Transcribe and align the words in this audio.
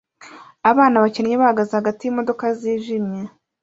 Abana 0.71 1.01
bakennye 1.03 1.35
bahagaze 1.41 1.71
hagati 1.79 2.01
yimodoka 2.03 2.45
zijimye 2.59 3.21